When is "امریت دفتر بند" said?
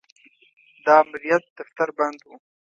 1.03-2.19